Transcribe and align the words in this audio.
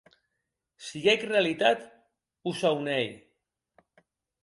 Siguec 0.87 1.27
realitat 1.33 1.85
o 2.53 2.57
saunei? 2.65 3.09